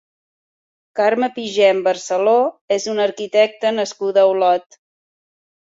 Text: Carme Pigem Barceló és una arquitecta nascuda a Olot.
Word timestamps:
Carme 0.99 1.27
Pigem 1.35 1.83
Barceló 1.89 2.35
és 2.79 2.89
una 2.95 3.07
arquitecta 3.09 3.75
nascuda 3.81 4.25
a 4.27 4.33
Olot. 4.35 4.83